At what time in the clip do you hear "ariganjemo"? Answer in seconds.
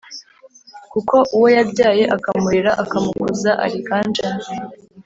3.65-4.43